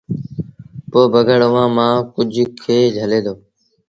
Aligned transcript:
پوء 0.89 1.05
بگھڙ 1.13 1.39
اُئآݩٚ 1.47 1.73
مآݩٚ 1.75 2.07
ڪجھ 2.13 2.39
کي 2.61 2.77
جھلي 2.95 3.19
دو 3.25 3.33